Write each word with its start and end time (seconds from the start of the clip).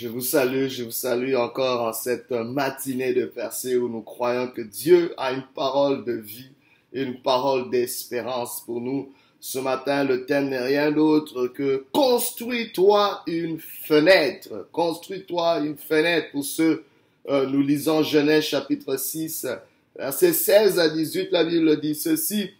Je 0.00 0.06
vous 0.06 0.20
salue, 0.20 0.68
je 0.68 0.84
vous 0.84 0.92
salue 0.92 1.34
encore 1.34 1.82
en 1.82 1.92
cette 1.92 2.30
matinée 2.30 3.14
de 3.14 3.24
percée 3.24 3.76
où 3.76 3.88
nous 3.88 4.02
croyons 4.02 4.46
que 4.46 4.60
Dieu 4.62 5.12
a 5.16 5.32
une 5.32 5.42
parole 5.56 6.04
de 6.04 6.12
vie 6.12 6.52
une 6.92 7.20
parole 7.20 7.68
d'espérance 7.68 8.62
pour 8.64 8.80
nous. 8.80 9.12
Ce 9.40 9.58
matin, 9.58 10.04
le 10.04 10.24
thème 10.24 10.50
n'est 10.50 10.62
rien 10.62 10.92
d'autre 10.92 11.48
que 11.48 11.84
construis-toi 11.90 13.24
une 13.26 13.58
fenêtre. 13.58 14.68
Construis-toi 14.70 15.58
une 15.64 15.76
fenêtre. 15.76 16.30
Pour 16.30 16.44
ceux, 16.44 16.84
euh, 17.28 17.46
nous 17.46 17.60
lisons 17.60 18.04
Genèse 18.04 18.44
chapitre 18.44 18.96
6, 18.96 19.48
versets 19.96 20.32
16 20.32 20.78
à 20.78 20.90
18, 20.90 21.32
la 21.32 21.42
Bible 21.42 21.80
dit 21.80 21.96
ceci. 21.96 22.50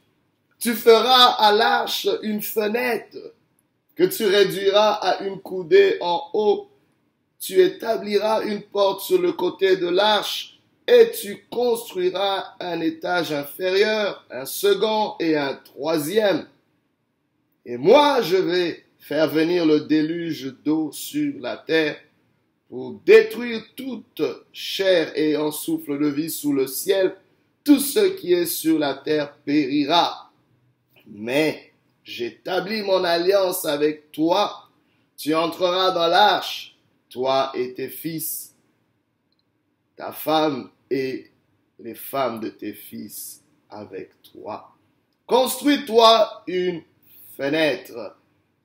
Tu 0.58 0.74
feras 0.74 1.34
à 1.38 1.52
l'arche 1.52 2.08
une 2.22 2.42
fenêtre 2.42 3.16
que 3.94 4.02
tu 4.02 4.26
réduiras 4.26 4.94
à 4.94 5.22
une 5.22 5.38
coudée 5.38 5.98
en 6.00 6.20
haut 6.32 6.67
tu 7.40 7.62
établiras 7.62 8.42
une 8.44 8.62
porte 8.62 9.02
sur 9.02 9.20
le 9.20 9.32
côté 9.32 9.76
de 9.76 9.88
l'arche 9.88 10.58
et 10.86 11.10
tu 11.10 11.44
construiras 11.50 12.54
un 12.60 12.80
étage 12.80 13.32
inférieur, 13.32 14.24
un 14.30 14.46
second 14.46 15.14
et 15.20 15.36
un 15.36 15.54
troisième. 15.54 16.46
Et 17.66 17.76
moi, 17.76 18.22
je 18.22 18.36
vais 18.36 18.84
faire 18.98 19.28
venir 19.28 19.66
le 19.66 19.80
déluge 19.80 20.54
d'eau 20.64 20.90
sur 20.92 21.34
la 21.40 21.56
terre 21.58 21.98
pour 22.68 22.94
détruire 23.04 23.62
toute 23.76 24.22
chair 24.52 25.12
et 25.14 25.36
en 25.36 25.50
souffle 25.50 25.98
de 25.98 26.08
vie 26.08 26.30
sous 26.30 26.52
le 26.52 26.66
ciel. 26.66 27.14
Tout 27.64 27.78
ce 27.78 28.16
qui 28.16 28.32
est 28.32 28.46
sur 28.46 28.78
la 28.78 28.94
terre 28.94 29.34
périra. 29.44 30.30
Mais 31.06 31.72
j'établis 32.02 32.82
mon 32.82 33.04
alliance 33.04 33.66
avec 33.66 34.10
toi. 34.10 34.70
Tu 35.16 35.34
entreras 35.34 35.90
dans 35.90 36.06
l'arche 36.06 36.77
toi 37.08 37.52
et 37.54 37.74
tes 37.74 37.88
fils, 37.88 38.54
ta 39.96 40.12
femme 40.12 40.70
et 40.90 41.30
les 41.78 41.94
femmes 41.94 42.40
de 42.40 42.48
tes 42.48 42.72
fils 42.72 43.42
avec 43.70 44.10
toi. 44.32 44.74
Construis-toi 45.26 46.42
une 46.46 46.82
fenêtre. 47.36 48.16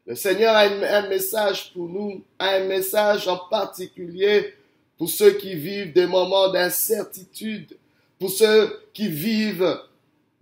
Le 0.05 0.15
Seigneur 0.15 0.55
a 0.55 0.61
un 0.63 1.07
message 1.07 1.73
pour 1.73 1.87
nous, 1.87 2.23
un 2.39 2.59
message 2.65 3.27
en 3.27 3.37
particulier 3.37 4.53
pour 4.97 5.09
ceux 5.09 5.31
qui 5.31 5.55
vivent 5.55 5.93
des 5.93 6.07
moments 6.07 6.49
d'incertitude, 6.49 7.77
pour 8.19 8.29
ceux 8.29 8.81
qui 8.93 9.07
vivent 9.07 9.79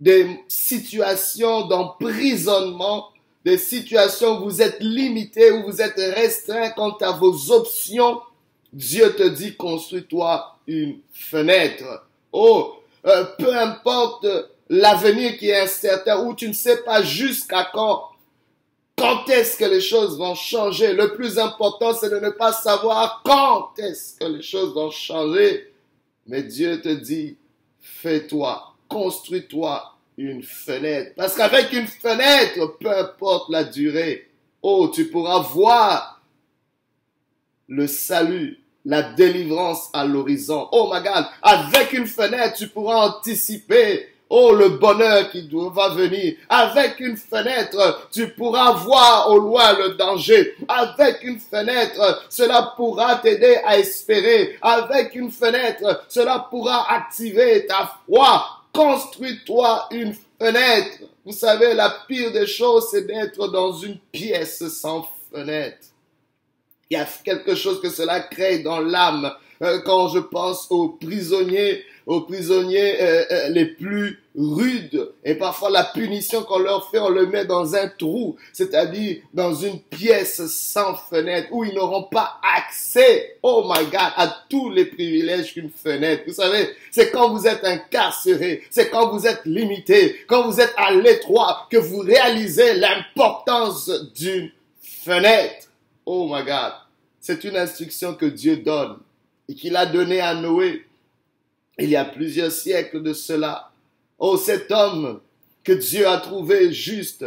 des 0.00 0.40
situations 0.48 1.66
d'emprisonnement, 1.66 3.11
des 3.44 3.58
situations 3.58 4.38
où 4.38 4.44
vous 4.44 4.62
êtes 4.62 4.78
limité, 4.80 5.50
où 5.50 5.64
vous 5.64 5.82
êtes 5.82 5.96
restreint 5.96 6.70
quant 6.70 6.96
à 6.98 7.12
vos 7.12 7.50
options, 7.50 8.20
Dieu 8.72 9.14
te 9.14 9.28
dit 9.28 9.56
construis-toi 9.56 10.58
une 10.66 11.00
fenêtre. 11.12 12.06
Oh, 12.32 12.76
euh, 13.04 13.24
peu 13.38 13.54
importe 13.54 14.26
l'avenir 14.68 15.36
qui 15.38 15.50
est 15.50 15.60
incertain, 15.60 16.24
où 16.24 16.34
tu 16.34 16.48
ne 16.48 16.52
sais 16.52 16.82
pas 16.82 17.02
jusqu'à 17.02 17.68
quand, 17.72 18.04
quand 18.96 19.28
est-ce 19.28 19.56
que 19.56 19.64
les 19.64 19.80
choses 19.80 20.16
vont 20.16 20.34
changer? 20.34 20.92
Le 20.94 21.14
plus 21.14 21.38
important, 21.38 21.92
c'est 21.92 22.10
de 22.10 22.20
ne 22.20 22.30
pas 22.30 22.52
savoir 22.52 23.22
quand 23.24 23.72
est-ce 23.78 24.18
que 24.18 24.24
les 24.24 24.42
choses 24.42 24.72
vont 24.72 24.90
changer. 24.90 25.72
Mais 26.26 26.42
Dieu 26.44 26.80
te 26.80 26.88
dit, 26.88 27.36
fais-toi, 27.80 28.74
construis-toi 28.88 29.91
une 30.16 30.42
fenêtre. 30.42 31.12
Parce 31.16 31.34
qu'avec 31.34 31.72
une 31.72 31.86
fenêtre, 31.86 32.76
peu 32.80 32.90
importe 32.90 33.50
la 33.50 33.64
durée, 33.64 34.28
oh, 34.62 34.90
tu 34.92 35.06
pourras 35.06 35.40
voir 35.40 36.20
le 37.68 37.86
salut, 37.86 38.58
la 38.84 39.02
délivrance 39.02 39.88
à 39.92 40.04
l'horizon. 40.04 40.68
Oh 40.72 40.92
my 40.92 41.00
avec 41.42 41.92
une 41.92 42.06
fenêtre, 42.06 42.56
tu 42.58 42.68
pourras 42.68 43.08
anticiper 43.08 44.08
Oh, 44.34 44.54
le 44.54 44.70
bonheur 44.70 45.30
qui 45.30 45.46
va 45.74 45.90
venir. 45.90 46.36
Avec 46.48 47.00
une 47.00 47.18
fenêtre, 47.18 48.08
tu 48.10 48.28
pourras 48.28 48.72
voir 48.72 49.28
au 49.28 49.38
loin 49.38 49.74
le 49.74 49.90
danger. 49.90 50.56
Avec 50.66 51.22
une 51.22 51.38
fenêtre, 51.38 52.24
cela 52.30 52.72
pourra 52.74 53.16
t'aider 53.16 53.58
à 53.62 53.78
espérer. 53.78 54.56
Avec 54.62 55.14
une 55.16 55.30
fenêtre, 55.30 56.06
cela 56.08 56.46
pourra 56.48 56.90
activer 56.90 57.66
ta 57.66 57.92
foi. 58.06 58.61
Construis-toi 58.72 59.88
une 59.90 60.14
fenêtre. 60.40 60.98
Vous 61.24 61.32
savez, 61.32 61.74
la 61.74 61.90
pire 62.08 62.32
des 62.32 62.46
choses, 62.46 62.88
c'est 62.90 63.06
d'être 63.06 63.48
dans 63.48 63.72
une 63.72 63.98
pièce 64.10 64.66
sans 64.68 65.08
fenêtre. 65.30 65.86
Il 66.90 66.98
y 66.98 67.00
a 67.00 67.06
quelque 67.24 67.54
chose 67.54 67.80
que 67.80 67.90
cela 67.90 68.20
crée 68.20 68.60
dans 68.60 68.80
l'âme. 68.80 69.32
Euh, 69.62 69.80
quand 69.84 70.08
je 70.08 70.18
pense 70.18 70.66
aux 70.70 70.88
prisonniers 70.88 71.84
aux 72.06 72.22
prisonniers 72.22 73.00
euh, 73.00 73.24
euh, 73.30 73.48
les 73.48 73.66
plus 73.66 74.20
rudes. 74.36 75.12
Et 75.24 75.34
parfois 75.34 75.70
la 75.70 75.84
punition 75.84 76.42
qu'on 76.42 76.58
leur 76.58 76.90
fait, 76.90 76.98
on 76.98 77.08
le 77.08 77.26
met 77.26 77.44
dans 77.44 77.74
un 77.74 77.88
trou, 77.88 78.36
c'est-à-dire 78.52 79.18
dans 79.34 79.54
une 79.54 79.80
pièce 79.80 80.46
sans 80.46 80.94
fenêtre 80.94 81.48
où 81.52 81.64
ils 81.64 81.74
n'auront 81.74 82.04
pas 82.04 82.40
accès, 82.56 83.36
oh 83.42 83.64
my 83.68 83.84
God, 83.84 84.12
à 84.16 84.44
tous 84.48 84.70
les 84.70 84.86
privilèges 84.86 85.52
qu'une 85.52 85.70
fenêtre. 85.70 86.24
Vous 86.26 86.34
savez, 86.34 86.70
c'est 86.90 87.10
quand 87.10 87.30
vous 87.34 87.46
êtes 87.46 87.64
incarcéré, 87.64 88.62
c'est 88.70 88.90
quand 88.90 89.10
vous 89.10 89.26
êtes 89.26 89.44
limité, 89.44 90.16
quand 90.26 90.48
vous 90.48 90.60
êtes 90.60 90.74
à 90.76 90.92
l'étroit 90.92 91.66
que 91.70 91.76
vous 91.76 92.00
réalisez 92.00 92.74
l'importance 92.74 93.90
d'une 94.14 94.50
fenêtre. 95.04 95.68
Oh 96.06 96.28
my 96.32 96.42
God. 96.44 96.72
C'est 97.20 97.44
une 97.44 97.56
instruction 97.56 98.14
que 98.14 98.26
Dieu 98.26 98.56
donne 98.56 98.98
et 99.48 99.54
qu'il 99.54 99.76
a 99.76 99.86
donnée 99.86 100.20
à 100.20 100.34
Noé 100.34 100.84
il 101.78 101.90
y 101.90 101.96
a 101.96 102.04
plusieurs 102.04 102.52
siècles 102.52 103.02
de 103.02 103.12
cela. 103.12 103.70
Oh, 104.18 104.36
cet 104.36 104.70
homme 104.70 105.20
que 105.64 105.72
Dieu 105.72 106.06
a 106.06 106.18
trouvé 106.18 106.72
juste 106.72 107.24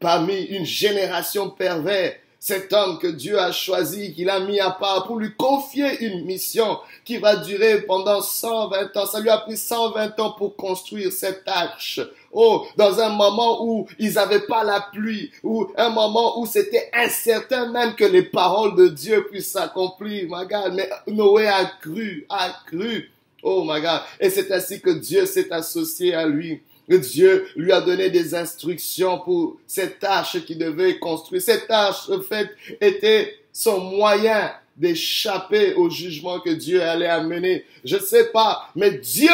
parmi 0.00 0.42
une 0.44 0.64
génération 0.64 1.50
perverse, 1.50 2.14
cet 2.40 2.72
homme 2.72 2.98
que 3.00 3.08
Dieu 3.08 3.38
a 3.38 3.50
choisi, 3.50 4.14
qu'il 4.14 4.30
a 4.30 4.38
mis 4.38 4.60
à 4.60 4.70
part 4.70 5.06
pour 5.06 5.16
lui 5.16 5.34
confier 5.36 6.04
une 6.04 6.24
mission 6.24 6.78
qui 7.04 7.16
va 7.16 7.34
durer 7.34 7.82
pendant 7.82 8.22
120 8.22 8.96
ans. 8.96 9.06
Ça 9.06 9.18
lui 9.18 9.28
a 9.28 9.38
pris 9.38 9.56
120 9.56 10.20
ans 10.20 10.30
pour 10.38 10.54
construire 10.54 11.10
cette 11.10 11.42
arche. 11.46 12.00
Oh, 12.30 12.64
dans 12.76 13.00
un 13.00 13.08
moment 13.08 13.64
où 13.64 13.88
ils 13.98 14.12
n'avaient 14.12 14.46
pas 14.46 14.62
la 14.62 14.80
pluie, 14.92 15.32
ou 15.42 15.66
un 15.76 15.88
moment 15.88 16.38
où 16.38 16.46
c'était 16.46 16.90
incertain 16.92 17.72
même 17.72 17.96
que 17.96 18.04
les 18.04 18.22
paroles 18.22 18.76
de 18.76 18.86
Dieu 18.86 19.26
puissent 19.28 19.50
s'accomplir. 19.50 20.28
Mais 20.72 20.88
Noé 21.08 21.48
a 21.48 21.64
cru, 21.64 22.24
a 22.28 22.50
cru. 22.66 23.10
Oh 23.42 23.64
my 23.64 23.80
God. 23.80 24.00
Et 24.20 24.30
c'est 24.30 24.50
ainsi 24.50 24.80
que 24.80 24.90
Dieu 24.90 25.26
s'est 25.26 25.52
associé 25.52 26.14
à 26.14 26.26
lui. 26.26 26.60
Dieu 26.96 27.46
lui 27.54 27.70
a 27.72 27.80
donné 27.80 28.08
des 28.08 28.34
instructions 28.34 29.18
pour 29.18 29.58
cette 29.66 29.98
tâche 29.98 30.42
qu'il 30.46 30.58
devait 30.58 30.98
construire. 30.98 31.42
Cette 31.42 31.68
tâche, 31.68 32.08
en 32.08 32.20
fait, 32.22 32.48
était 32.80 33.34
son 33.52 33.80
moyen 33.80 34.52
d'échapper 34.76 35.74
au 35.74 35.90
jugement 35.90 36.40
que 36.40 36.50
Dieu 36.50 36.82
allait 36.82 37.08
amener. 37.08 37.64
Je 37.84 37.96
ne 37.96 38.00
sais 38.00 38.26
pas, 38.30 38.70
mais 38.74 38.92
Dieu, 38.92 39.28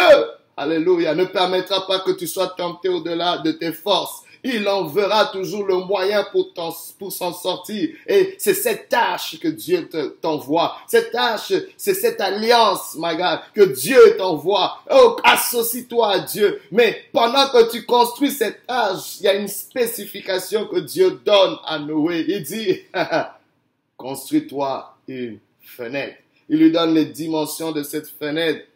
alléluia, 0.56 1.14
ne 1.14 1.26
permettra 1.26 1.86
pas 1.86 2.00
que 2.00 2.12
tu 2.12 2.26
sois 2.26 2.48
tenté 2.56 2.88
au-delà 2.88 3.38
de 3.38 3.52
tes 3.52 3.72
forces 3.72 4.22
il 4.44 4.68
en 4.68 4.84
verra 4.84 5.26
toujours 5.26 5.64
le 5.66 5.78
moyen 5.78 6.22
pour, 6.30 6.52
pour 6.98 7.10
s'en 7.10 7.32
sortir. 7.32 7.88
Et 8.06 8.34
c'est 8.38 8.52
cette 8.52 8.90
tâche 8.90 9.40
que 9.40 9.48
Dieu 9.48 9.88
t'envoie. 10.20 10.76
Cette 10.86 11.10
tâche, 11.10 11.52
c'est 11.78 11.94
cette 11.94 12.20
alliance, 12.20 12.94
my 12.98 13.16
God, 13.16 13.40
que 13.54 13.62
Dieu 13.62 14.16
t'envoie. 14.18 14.80
Oh, 14.90 15.16
associe-toi 15.24 16.12
à 16.12 16.18
Dieu. 16.18 16.60
Mais 16.70 17.04
pendant 17.12 17.48
que 17.48 17.70
tu 17.70 17.86
construis 17.86 18.30
cette 18.30 18.66
tâche, 18.66 19.18
il 19.20 19.24
y 19.24 19.28
a 19.28 19.34
une 19.34 19.48
spécification 19.48 20.66
que 20.66 20.80
Dieu 20.80 21.18
donne 21.24 21.56
à 21.64 21.78
Noé. 21.78 22.26
Il 22.28 22.42
dit, 22.42 22.80
construis-toi 23.96 24.94
une 25.08 25.38
fenêtre. 25.62 26.18
Il 26.50 26.58
lui 26.58 26.70
donne 26.70 26.92
les 26.92 27.06
dimensions 27.06 27.72
de 27.72 27.82
cette 27.82 28.08
fenêtre. 28.08 28.66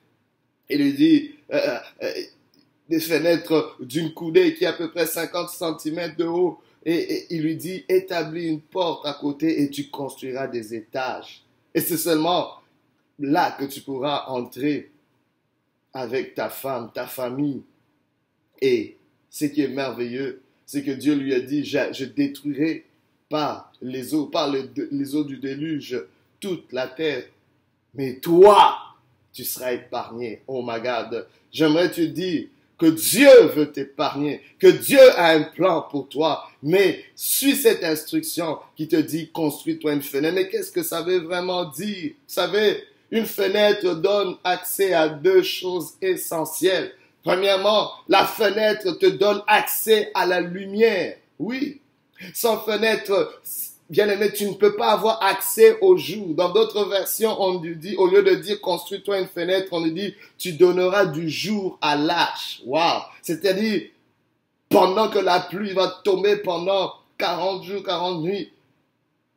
Il 0.70 0.82
lui 0.82 0.92
dit, 0.94 1.34
euh, 1.52 1.56
euh, 1.56 1.78
euh, 2.04 2.12
des 2.88 3.00
fenêtres 3.00 3.76
d'une 3.81 4.12
coudée 4.12 4.55
qui 4.55 4.64
est 4.64 4.69
à 4.69 4.73
peu 4.73 4.90
près 4.90 5.06
50 5.06 5.50
cm 5.50 6.14
de 6.17 6.25
haut. 6.25 6.61
Et, 6.85 7.26
il 7.31 7.43
lui 7.43 7.56
dit, 7.56 7.85
établis 7.88 8.46
une 8.46 8.61
porte 8.61 9.06
à 9.06 9.12
côté 9.12 9.62
et 9.62 9.70
tu 9.70 9.88
construiras 9.90 10.46
des 10.46 10.75
étages. 10.75 11.43
Et 11.75 11.81
c'est 11.81 11.99
seulement 11.99 12.55
là 13.19 13.56
que 13.58 13.64
tu 13.64 13.81
pourras 13.81 14.26
entrer 14.29 14.90
avec 15.93 16.35
ta 16.35 16.49
femme, 16.49 16.90
ta 16.94 17.06
famille. 17.06 17.62
Et 18.61 18.96
ce 19.31 19.46
qui 19.46 19.62
est 19.62 19.69
merveilleux, 19.69 20.40
c'est 20.64 20.82
que 20.82 20.90
Dieu 20.90 21.14
lui 21.14 21.35
a 21.35 21.40
dit, 21.40 21.64
je, 21.64 22.05
détruirai 22.05 22.87
par 23.29 23.73
les 23.82 24.14
eaux, 24.14 24.26
par 24.26 24.50
les 24.50 25.14
eaux 25.14 25.25
du 25.25 25.38
déluge, 25.38 26.00
toute 26.40 26.73
la 26.73 26.87
terre. 26.87 27.25
Mais 27.94 28.17
toi, 28.17 28.79
tu 29.32 29.44
seras 29.44 29.73
épargné. 29.73 30.43
Oh 30.46 30.62
my 30.67 30.81
God. 30.81 31.26
J'aimerais 31.52 31.90
te 31.90 32.00
dire, 32.00 32.49
que 32.78 32.86
Dieu 32.86 33.28
veut 33.54 33.72
t'épargner, 33.72 34.40
que 34.58 34.69
Dieu 34.69 35.00
a 35.19 35.30
un 35.30 35.42
plan 35.42 35.82
pour 35.82 36.08
toi. 36.08 36.48
Mais 36.62 37.04
suis 37.16 37.56
cette 37.56 37.82
instruction 37.82 38.58
qui 38.76 38.88
te 38.88 38.96
dit 38.96 39.30
construis-toi 39.30 39.94
une 39.94 40.02
fenêtre. 40.02 40.34
Mais 40.34 40.48
qu'est-ce 40.48 40.72
que 40.72 40.82
ça 40.82 41.02
veut 41.02 41.19
vraiment 41.19 41.64
dire? 41.64 42.12
Vous 42.12 42.34
savez, 42.34 42.84
une 43.10 43.26
fenêtre 43.26 43.94
donne 43.94 44.36
accès 44.44 44.92
à 44.92 45.08
deux 45.08 45.42
choses 45.42 45.94
essentielles. 46.00 46.92
Premièrement, 47.25 47.90
la 48.08 48.25
fenêtre 48.25 48.92
te 48.92 49.06
donne 49.06 49.42
accès 49.46 50.10
à 50.14 50.25
la 50.25 50.40
lumière. 50.40 51.16
Oui. 51.38 51.80
Sans 52.34 52.58
fenêtre, 52.60 53.40
Bien-aimé, 53.90 54.31
tu 54.32 54.46
ne 54.46 54.52
peux 54.52 54.76
pas 54.76 54.93
avoir 54.93 55.23
accès 55.23 55.79
au 55.81 55.96
jour. 55.96 56.35
Dans 56.35 56.50
d'autres 56.50 56.85
versions, 56.85 57.35
on 57.40 57.58
nous 57.61 57.75
dit, 57.75 57.96
au 57.96 58.06
lieu 58.06 58.23
de 58.23 58.35
dire 58.35 58.61
construis-toi 58.61 59.20
une 59.20 59.29
fenêtre, 59.29 59.69
on 59.73 59.81
nous 59.81 59.90
dit 59.90 60.14
tu 60.37 60.52
donneras 60.52 61.06
du 61.06 61.31
jour 61.31 61.79
à 61.81 61.96
l'âge. 61.96 62.61
Waouh! 62.67 63.00
C'est-à-dire, 63.23 63.88
pendant 64.69 65.08
que 65.08 65.19
la 65.19 65.40
pluie 65.40 65.73
va 65.73 65.88
tomber 66.05 66.37
pendant 66.37 66.93
40 67.17 67.64
jours, 67.64 67.82
40 67.82 68.23
nuits, 68.23 68.52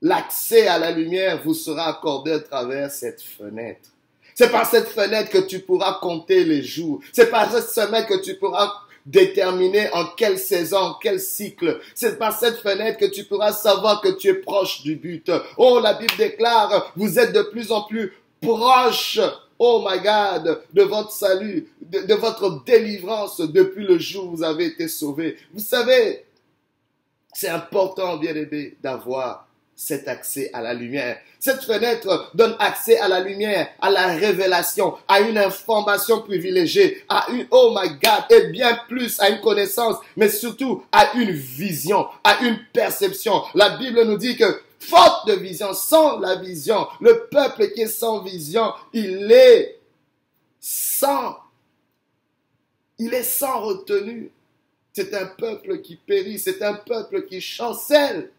l'accès 0.01 0.67
à 0.67 0.77
la 0.77 0.91
lumière 0.91 1.41
vous 1.43 1.53
sera 1.53 1.87
accordé 1.87 2.33
à 2.33 2.39
travers 2.39 2.91
cette 2.91 3.21
fenêtre. 3.21 3.89
C'est 4.35 4.51
par 4.51 4.65
cette 4.65 4.87
fenêtre 4.87 5.29
que 5.29 5.45
tu 5.45 5.59
pourras 5.59 5.99
compter 6.01 6.43
les 6.43 6.63
jours. 6.63 6.99
C'est 7.13 7.29
par 7.29 7.51
cette 7.51 7.69
fenêtre 7.69 8.07
que 8.07 8.21
tu 8.21 8.35
pourras 8.35 8.73
déterminer 9.05 9.89
en 9.93 10.05
quelle 10.17 10.37
saison, 10.37 10.95
quel 11.01 11.19
cycle. 11.19 11.79
C'est 11.95 12.17
par 12.17 12.37
cette 12.37 12.57
fenêtre 12.57 12.99
que 12.99 13.05
tu 13.05 13.23
pourras 13.23 13.53
savoir 13.53 14.01
que 14.01 14.09
tu 14.09 14.27
es 14.27 14.35
proche 14.35 14.81
du 14.81 14.95
but. 14.95 15.31
Oh, 15.57 15.79
la 15.81 15.93
Bible 15.93 16.13
déclare, 16.17 16.91
vous 16.95 17.19
êtes 17.19 17.33
de 17.33 17.41
plus 17.41 17.71
en 17.71 17.83
plus 17.83 18.13
proche 18.41 19.19
oh 19.63 19.85
my 19.87 19.99
God, 19.99 20.63
de 20.73 20.81
votre 20.81 21.11
salut, 21.11 21.67
de, 21.81 22.15
votre 22.15 22.63
délivrance 22.63 23.39
depuis 23.39 23.85
le 23.85 23.99
jour 23.99 24.25
où 24.25 24.37
vous 24.37 24.43
avez 24.43 24.65
été 24.65 24.87
sauvé. 24.87 25.37
Vous 25.53 25.59
savez, 25.59 26.25
c'est 27.31 27.49
important, 27.49 28.17
bien 28.17 28.35
aimé, 28.35 28.75
d'avoir 28.81 29.47
cet 29.75 30.07
accès 30.07 30.49
à 30.53 30.61
la 30.61 30.73
lumière. 30.73 31.17
Cette 31.39 31.63
fenêtre 31.63 32.29
donne 32.35 32.55
accès 32.59 32.99
à 32.99 33.07
la 33.07 33.19
lumière, 33.19 33.67
à 33.81 33.89
la 33.89 34.07
révélation, 34.07 34.95
à 35.07 35.21
une 35.21 35.37
information 35.37 36.21
privilégiée, 36.21 37.03
à 37.09 37.25
une, 37.31 37.47
oh 37.49 37.75
my 37.75 37.89
God, 37.89 38.25
et 38.29 38.47
bien 38.51 38.77
plus, 38.87 39.19
à 39.19 39.29
une 39.29 39.41
connaissance, 39.41 39.97
mais 40.15 40.29
surtout 40.29 40.83
à 40.91 41.17
une 41.17 41.31
vision, 41.31 42.05
à 42.23 42.43
une 42.43 42.59
perception. 42.73 43.41
La 43.55 43.77
Bible 43.77 44.03
nous 44.03 44.17
dit 44.17 44.37
que 44.37 44.61
faute 44.79 45.25
de 45.27 45.33
vision, 45.33 45.73
sans 45.73 46.19
la 46.19 46.35
vision, 46.35 46.87
le 46.99 47.27
peuple 47.31 47.71
qui 47.71 47.81
est 47.81 47.87
sans 47.87 48.21
vision, 48.21 48.71
il 48.93 49.31
est 49.31 49.79
sans, 50.59 51.37
il 52.99 53.13
est 53.13 53.23
sans 53.23 53.61
retenue. 53.61 54.31
C'est 54.93 55.13
un 55.13 55.25
peuple 55.25 55.81
qui 55.81 55.95
périt, 55.95 56.37
c'est 56.37 56.61
un 56.61 56.73
peuple 56.73 57.23
qui 57.25 57.41
chancelle. 57.41 58.29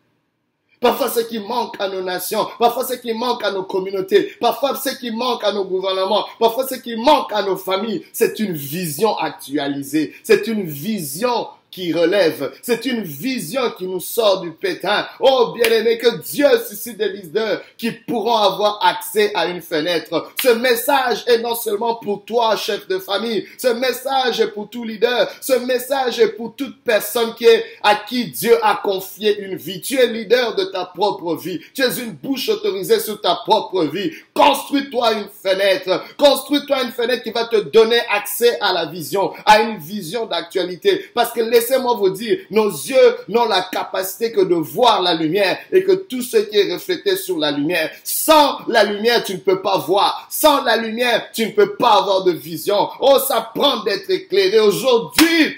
Parfois, 0.83 1.09
ce 1.09 1.21
qui 1.21 1.39
manque 1.39 1.77
à 1.79 1.89
nos 1.89 2.03
nations, 2.03 2.45
parfois, 2.59 2.85
ce 2.85 2.95
qui 2.95 3.15
manque 3.15 3.45
à 3.45 3.53
nos 3.53 3.63
communautés, 3.63 4.33
parfois, 4.41 4.75
ce 4.75 4.91
qui 4.99 5.13
manque 5.13 5.45
à 5.45 5.53
nos 5.53 5.65
gouvernements, 5.65 6.27
parfois, 6.41 6.67
ce 6.67 6.75
qui 6.75 6.97
manque 6.97 7.33
à 7.33 7.43
nos 7.43 7.57
familles, 7.57 8.05
c'est 8.13 8.41
une 8.41 8.53
vision 8.53 9.17
actualisée. 9.17 10.13
C'est 10.25 10.49
une 10.49 10.65
vision 10.65 11.47
qui 11.73 11.93
relève. 11.93 12.53
C'est 12.63 12.85
une 12.85 13.03
vision 13.03 13.71
qui 13.77 13.87
nous 13.87 13.99
sort 13.99 14.43
du 14.43 14.53
pétain. 14.53 15.07
Oh, 15.19 15.55
bien-aimé, 15.57 15.97
que 15.97 16.19
Dieu 16.19 16.47
suscite 16.69 16.99
des 16.99 17.09
leaders 17.09 17.63
qui 17.79 17.91
pourront 17.91 18.37
avoir 18.37 18.79
accès 18.85 19.33
à 19.35 19.47
une 19.47 19.63
fenêtre. 19.63 20.31
Ce 20.41 20.51
message 20.51 21.25
est 21.27 21.39
non 21.39 21.55
seulement 21.55 21.97
pour 21.97 22.25
toi, 22.25 22.57
chef 22.57 22.87
de 22.89 22.99
famille. 22.99 23.47
Ce 23.57 23.69
message 23.69 24.41
est 24.41 24.49
pour 24.49 24.69
tout 24.69 24.85
leader. 24.85 25.29
Ce 25.41 25.55
message 25.55 26.21
est 26.21 26.29
pour 26.29 26.55
toute 26.55 26.83
personne 26.85 27.35
qui 27.35 27.47
est, 27.47 27.65
à 27.83 27.97
qui 27.97 28.27
Dieu 28.27 28.55
a 28.63 28.81
confié 28.83 29.39
une 29.39 29.57
vie. 29.57 29.81
Tu 29.81 29.99
es 29.99 30.07
leader 30.07 30.55
de 30.55 30.65
ta 30.65 30.85
propre 30.85 31.37
vie. 31.37 31.59
Tu 31.75 31.83
es 31.83 31.99
une 32.01 32.13
bouche 32.13 32.51
autorisée 32.51 33.01
sur 33.01 33.19
ta 33.21 33.37
propre 33.47 33.85
vie. 33.85 34.11
Construis-toi 34.35 35.13
une 35.15 35.29
fenêtre. 35.43 36.05
Construis-toi 36.19 36.83
une 36.83 36.93
fenêtre 36.93 37.23
qui 37.23 37.31
va 37.31 37.47
te 37.47 37.57
donner 37.57 38.01
accès 38.11 38.59
à 38.61 38.75
la 38.75 38.85
vision, 38.85 39.33
à 39.47 39.61
une 39.63 39.79
vision 39.79 40.27
d'actualité. 40.27 41.07
Parce 41.15 41.33
que 41.33 41.41
les 41.41 41.62
laissez-moi 41.63 41.95
vous 41.95 42.11
dire, 42.11 42.39
nos 42.51 42.69
yeux 42.69 43.17
n'ont 43.29 43.47
la 43.47 43.63
capacité 43.63 44.33
que 44.33 44.41
de 44.41 44.55
voir 44.55 45.03
la 45.03 45.15
lumière 45.15 45.59
et 45.71 45.85
que 45.85 45.93
tout 45.93 46.23
ce 46.23 46.37
qui 46.39 46.59
est 46.59 46.73
reflété 46.73 47.17
sur 47.17 47.39
la 47.39 47.51
lumière. 47.51 47.91
Sans 48.05 48.59
la 48.69 48.85
lumière, 48.85 49.23
tu 49.25 49.35
ne 49.35 49.39
peux 49.39 49.63
pas 49.63 49.79
voir. 49.79 50.27
Sans 50.31 50.63
la 50.65 50.77
lumière, 50.77 51.31
tu 51.33 51.47
ne 51.47 51.53
peux 51.53 51.75
pas 51.75 51.99
avoir 51.99 52.25
de 52.25 52.33
vision. 52.33 52.89
Oh, 53.01 53.19
ça 53.27 53.51
prend 53.55 53.83
d'être 53.85 54.11
éclairé. 54.11 54.61
Aujourd'hui, 54.61 55.57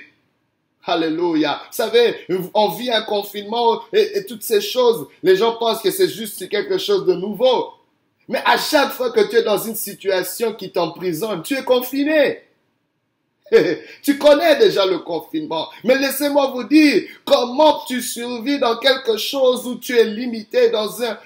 Alléluia. 0.87 1.63
Vous 1.71 1.77
savez, 1.77 2.15
on 2.53 2.69
vit 2.69 2.91
un 2.91 3.01
confinement 3.01 3.81
et, 3.91 4.19
et 4.19 4.27
toutes 4.27 4.43
ces 4.43 4.61
choses. 4.61 5.07
Les 5.23 5.35
gens 5.35 5.57
pensent 5.57 5.81
que 5.81 5.91
c'est 5.91 6.11
juste 6.11 6.47
quelque 6.51 6.77
chose 6.77 7.07
de 7.07 7.15
nouveau. 7.15 7.71
Mais 8.29 8.43
à 8.45 8.59
chaque 8.59 8.93
fois 8.93 9.11
que 9.11 9.27
tu 9.31 9.37
es 9.37 9.43
dans 9.43 9.57
une 9.57 9.77
situation 9.77 10.53
qui 10.53 10.71
t'emprisonne, 10.71 11.43
tu 11.43 11.57
es 11.57 11.65
confiné. 11.65 12.43
tu 14.03 14.17
connais 14.17 14.57
déjà 14.57 14.87
le 14.87 15.01
confinement. 15.01 15.69
Mais 15.85 15.99
laissez-moi 15.99 16.53
vous 16.55 16.65
dire 16.65 17.03
comment 17.27 17.85
tu 17.87 18.01
survis 18.01 18.59
dans 18.59 18.79
quelque 18.79 19.19
chose 19.19 19.67
où 19.67 19.77
tu 19.77 19.99
es 19.99 20.05
limité 20.05 20.71
dans, 20.71 21.03
un, 21.03 21.19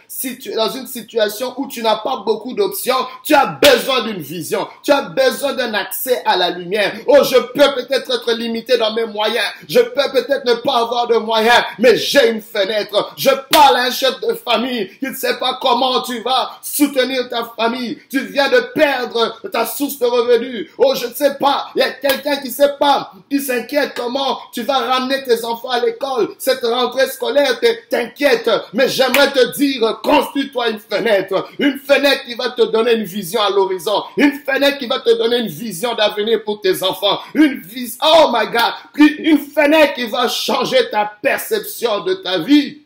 dans 0.56 0.70
une 0.70 0.88
situation 0.88 1.54
où 1.56 1.68
tu 1.68 1.80
n'as 1.80 1.98
pas 1.98 2.24
beaucoup 2.26 2.54
d'options? 2.54 2.96
Tu 3.22 3.34
as 3.34 3.46
besoin 3.46 4.02
d'une 4.02 4.20
vision. 4.20 4.66
Tu 4.82 4.90
as 4.90 5.02
besoin 5.02 5.52
d'un 5.52 5.72
accès 5.74 6.20
à 6.24 6.36
la 6.36 6.50
lumière. 6.50 6.92
Oh, 7.06 7.18
je 7.22 7.36
peux 7.36 7.74
peut-être 7.76 8.12
être 8.12 8.32
limité 8.32 8.76
dans 8.76 8.92
mes 8.94 9.06
moyens. 9.06 9.46
Je 9.68 9.78
peux 9.78 10.10
peut-être 10.12 10.44
ne 10.44 10.54
pas 10.54 10.78
avoir 10.78 11.06
de 11.06 11.18
moyens, 11.18 11.62
mais 11.78 11.96
j'ai 11.96 12.30
une 12.30 12.42
fenêtre. 12.42 13.14
Je 13.16 13.30
parle 13.48 13.76
à 13.76 13.82
un 13.84 13.90
chef 13.92 14.20
de 14.22 14.34
famille 14.34 14.90
qui 14.98 15.06
ne 15.06 15.14
sait 15.14 15.38
pas 15.38 15.58
comment 15.62 16.02
tu 16.02 16.20
vas 16.22 16.50
soutenir 16.62 17.28
ta 17.28 17.52
famille. 17.56 17.98
Tu 18.10 18.26
viens 18.26 18.48
de 18.48 18.58
perdre 18.74 19.40
ta 19.52 19.64
source 19.66 20.00
de 20.00 20.06
revenus. 20.06 20.68
Oh, 20.78 20.94
je 20.96 21.06
ne 21.06 21.14
sais 21.14 21.36
pas. 21.36 21.68
Il 21.76 21.78
y 21.78 21.82
a 21.82 22.07
quelqu'un 22.08 22.36
qui 22.36 22.50
sait 22.50 22.74
pas, 22.78 23.12
qui 23.30 23.40
s'inquiète 23.40 23.92
comment 23.96 24.38
tu 24.52 24.62
vas 24.62 24.78
ramener 24.78 25.22
tes 25.24 25.44
enfants 25.44 25.70
à 25.70 25.80
l'école. 25.80 26.30
Cette 26.38 26.64
rentrée 26.64 27.06
scolaire 27.06 27.60
t'inquiète. 27.90 28.50
Mais 28.72 28.88
j'aimerais 28.88 29.30
te 29.32 29.56
dire, 29.56 30.00
construis-toi 30.02 30.70
une 30.70 30.78
fenêtre. 30.78 31.48
Une 31.58 31.78
fenêtre 31.78 32.24
qui 32.24 32.34
va 32.34 32.50
te 32.50 32.62
donner 32.62 32.94
une 32.94 33.04
vision 33.04 33.40
à 33.40 33.50
l'horizon. 33.50 34.02
Une 34.16 34.32
fenêtre 34.32 34.78
qui 34.78 34.86
va 34.86 35.00
te 35.00 35.16
donner 35.16 35.38
une 35.38 35.48
vision 35.48 35.94
d'avenir 35.94 36.42
pour 36.44 36.60
tes 36.60 36.82
enfants. 36.82 37.20
Une 37.34 37.60
vision, 37.60 37.98
oh 38.04 38.30
my 38.32 38.46
God, 38.46 39.08
une 39.18 39.38
fenêtre 39.38 39.94
qui 39.94 40.06
va 40.06 40.28
changer 40.28 40.88
ta 40.90 41.12
perception 41.22 42.00
de 42.00 42.14
ta 42.14 42.38
vie. 42.38 42.82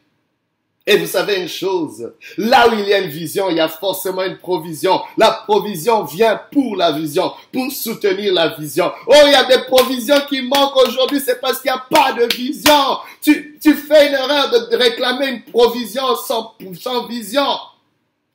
Et 0.85 0.97
vous 0.97 1.07
savez 1.07 1.37
une 1.37 1.49
chose, 1.49 2.13
là 2.37 2.69
où 2.69 2.75
il 2.75 2.89
y 2.89 2.93
a 2.93 2.99
une 2.99 3.09
vision, 3.09 3.49
il 3.49 3.57
y 3.57 3.61
a 3.61 3.69
forcément 3.69 4.25
une 4.25 4.39
provision. 4.39 5.01
La 5.17 5.31
provision 5.31 6.03
vient 6.03 6.41
pour 6.51 6.75
la 6.75 6.91
vision, 6.91 7.33
pour 7.53 7.71
soutenir 7.71 8.35
la 8.35 8.49
vision. 8.49 8.91
Oh, 9.07 9.15
il 9.27 9.31
y 9.31 9.35
a 9.35 9.45
des 9.45 9.63
provisions 9.65 10.21
qui 10.29 10.43
manquent 10.43 10.77
aujourd'hui, 10.77 11.21
c'est 11.25 11.41
parce 11.41 11.61
qu'il 11.61 11.71
n'y 11.71 11.79
a 11.79 11.87
pas 11.89 12.13
de 12.15 12.25
vision. 12.35 12.99
Tu, 13.21 13.59
tu 13.63 13.75
fais 13.75 14.09
une 14.09 14.15
erreur 14.15 14.51
de 14.51 14.77
réclamer 14.77 15.29
une 15.29 15.43
provision 15.45 16.17
sans, 16.17 16.57
sans 16.81 17.07
vision. 17.07 17.47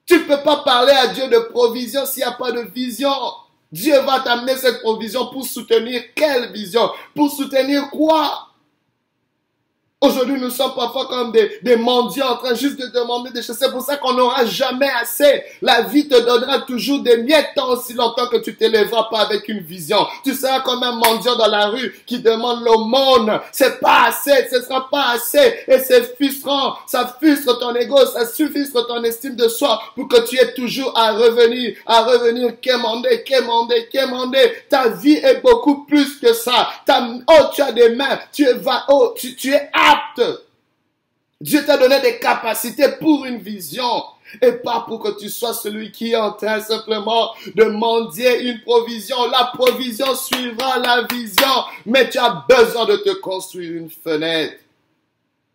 Tu 0.06 0.24
peux 0.24 0.42
pas 0.42 0.58
parler 0.58 0.94
à 0.94 1.08
Dieu 1.08 1.28
de 1.28 1.40
provision 1.52 2.06
s'il 2.06 2.24
n'y 2.24 2.30
a 2.30 2.32
pas 2.32 2.54
de 2.54 2.62
vision. 2.74 3.12
Dieu 3.70 4.00
va 4.00 4.22
t'amener 4.22 4.56
cette 4.56 4.82
provision 4.82 5.28
pour 5.28 5.46
soutenir 5.46 6.02
quelle 6.16 6.54
vision? 6.54 6.90
Pour 7.14 7.30
soutenir 7.30 7.90
quoi? 7.90 8.47
Aujourd'hui, 10.00 10.40
nous 10.40 10.52
sommes 10.52 10.76
parfois 10.76 11.08
comme 11.08 11.32
des, 11.32 11.58
des 11.64 11.76
mendiants 11.76 12.34
en 12.34 12.38
train 12.38 12.54
juste 12.54 12.80
de 12.80 12.86
demander 12.86 13.32
des 13.32 13.42
choses. 13.42 13.58
C'est 13.60 13.72
pour 13.72 13.82
ça 13.82 13.98
qu'on 13.98 14.14
n'aura 14.14 14.46
jamais 14.46 14.90
assez. 15.02 15.42
La 15.64 15.82
vie 15.82 16.08
te 16.08 16.14
donnera 16.24 16.60
toujours 16.60 17.00
des 17.02 17.18
miettes 17.18 17.48
tant 17.56 17.70
aussi 17.70 17.96
longtemps 17.96 18.28
que 18.28 18.38
tu 18.38 18.56
t'élèveras 18.56 19.08
pas 19.10 19.22
avec 19.22 19.48
une 19.48 19.62
vision. 19.62 19.98
Tu 20.24 20.36
seras 20.36 20.60
comme 20.60 20.84
un 20.84 20.92
mendiant 20.92 21.36
dans 21.36 21.48
la 21.48 21.70
rue 21.70 22.00
qui 22.06 22.20
demande 22.20 22.64
l'aumône. 22.64 23.40
C'est 23.52 23.80
pas 23.80 24.10
assez, 24.10 24.48
ce 24.52 24.62
sera 24.62 24.88
pas 24.88 25.14
assez. 25.14 25.56
Et 25.68 25.80
c'est 25.80 26.16
frustrant. 26.16 26.76
Ça 26.86 27.18
frustre 27.20 27.58
ton 27.58 27.74
ego, 27.74 27.98
ça 28.06 28.24
frustre 28.28 28.86
ton 28.86 29.04
estime 29.04 29.36
de 29.36 29.48
soi 29.48 29.82
pour 29.96 30.08
que 30.08 30.28
tu 30.30 30.38
aies 30.38 30.54
toujours 30.54 30.96
à 30.96 31.14
revenir, 31.14 31.76
à 31.88 32.04
revenir, 32.04 32.60
quémander, 32.62 33.24
quémander, 33.24 33.90
quémander. 33.92 34.58
Ta 34.70 34.90
vie 34.90 35.16
est 35.16 35.42
beaucoup 35.42 35.86
plus 35.86 36.20
que 36.20 36.34
ça. 36.34 36.70
Ta, 36.86 37.04
oh, 37.28 37.46
tu 37.52 37.64
as 37.64 37.72
des 37.72 37.90
mains, 37.96 38.20
tu 38.32 38.44
es, 38.44 38.54
va, 38.54 38.86
oh, 38.90 39.16
tu, 39.18 39.36
tu 39.36 39.52
es 39.52 39.72
Dieu 41.40 41.64
t'a 41.66 41.78
donné 41.78 42.02
des 42.02 42.20
capacités 42.20 42.90
pour 43.00 43.26
une 43.26 43.38
vision 43.38 44.04
et 44.42 44.52
pas 44.54 44.84
pour 44.88 45.02
que 45.02 45.20
tu 45.20 45.30
sois 45.30 45.54
celui 45.54 45.92
qui 45.92 46.12
est 46.12 46.16
en 46.16 46.34
train 46.34 46.60
simplement 46.60 47.34
de 47.56 47.64
mendier 47.66 48.50
une 48.50 48.62
provision. 48.62 49.18
La 49.30 49.52
provision 49.54 50.16
suivra 50.16 50.80
la 50.80 51.04
vision, 51.04 51.64
mais 51.86 52.10
tu 52.10 52.18
as 52.18 52.44
besoin 52.50 52.86
de 52.86 52.98
te 52.98 53.14
construire 53.20 53.74
une 53.74 53.90
fenêtre. 53.90 54.58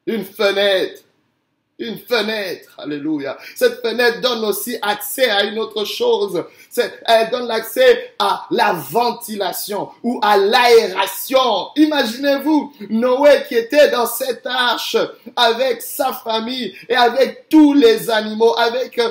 Une 0.06 0.24
fenêtre. 0.24 1.02
Une 1.78 1.98
fenêtre, 1.98 2.70
alléluia. 2.78 3.36
Cette 3.56 3.80
fenêtre 3.80 4.20
donne 4.20 4.44
aussi 4.44 4.76
accès 4.82 5.28
à 5.28 5.44
une 5.44 5.58
autre 5.58 5.84
chose. 5.84 6.44
Elle 7.06 7.30
donne 7.30 7.48
l'accès 7.48 8.14
à 8.18 8.46
la 8.50 8.74
ventilation 8.74 9.88
ou 10.02 10.20
à 10.22 10.36
l'aération. 10.36 11.68
Imaginez-vous 11.76 12.72
Noé 12.90 13.44
qui 13.48 13.56
était 13.56 13.90
dans 13.90 14.06
cette 14.06 14.46
arche 14.46 14.96
avec 15.34 15.82
sa 15.82 16.12
famille 16.12 16.74
et 16.88 16.94
avec 16.94 17.48
tous 17.48 17.72
les 17.72 18.08
animaux, 18.10 18.54
avec 18.58 18.98
euh, 18.98 19.08